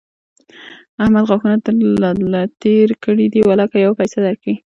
[1.03, 1.73] احمد غاښونه تر
[2.33, 4.55] له تېر کړي دي؛ ولاکه يوه پيسه در کړي.